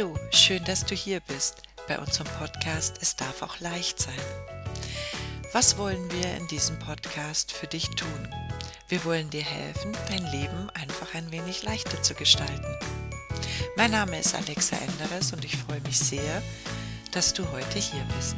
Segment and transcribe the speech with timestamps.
[0.00, 4.18] Hallo, schön, dass du hier bist bei unserem Podcast Es darf auch leicht sein.
[5.52, 8.28] Was wollen wir in diesem Podcast für dich tun?
[8.88, 12.78] Wir wollen dir helfen, dein Leben einfach ein wenig leichter zu gestalten.
[13.76, 16.42] Mein Name ist Alexa Enderes und ich freue mich sehr,
[17.12, 18.36] dass du heute hier bist.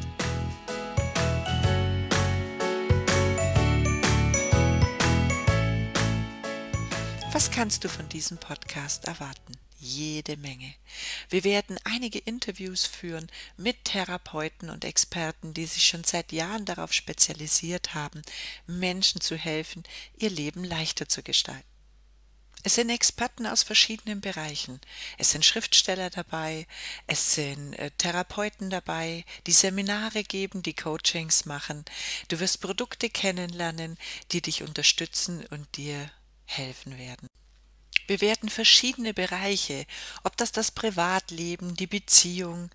[7.30, 9.52] Was kannst du von diesem Podcast erwarten?
[9.84, 10.72] Jede Menge.
[11.28, 16.92] Wir werden einige Interviews führen mit Therapeuten und Experten, die sich schon seit Jahren darauf
[16.92, 18.22] spezialisiert haben,
[18.68, 19.82] Menschen zu helfen,
[20.16, 21.66] ihr Leben leichter zu gestalten.
[22.62, 24.80] Es sind Experten aus verschiedenen Bereichen.
[25.18, 26.68] Es sind Schriftsteller dabei,
[27.08, 31.84] es sind äh, Therapeuten dabei, die Seminare geben, die Coachings machen.
[32.28, 33.98] Du wirst Produkte kennenlernen,
[34.30, 36.08] die dich unterstützen und dir
[36.44, 37.26] helfen werden.
[38.06, 39.86] Wir werden verschiedene Bereiche,
[40.24, 42.70] ob das das Privatleben, die Beziehung,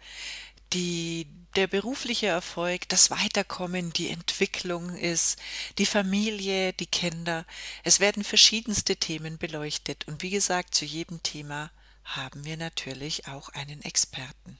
[0.73, 5.39] die, der berufliche Erfolg, das Weiterkommen, die Entwicklung ist,
[5.77, 7.45] die Familie, die Kinder.
[7.83, 11.71] Es werden verschiedenste Themen beleuchtet und wie gesagt, zu jedem Thema
[12.03, 14.57] haben wir natürlich auch einen Experten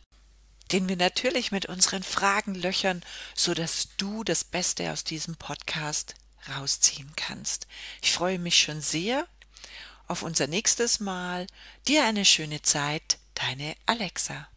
[0.72, 3.02] den wir natürlich mit unseren Fragen löchern,
[3.36, 6.16] so dass du das Beste aus diesem Podcast
[6.50, 7.68] rausziehen kannst.
[8.02, 9.28] Ich freue mich schon sehr
[10.08, 11.48] auf unser nächstes Mal.
[11.88, 14.48] Dir eine schöne Zeit, deine Alexa.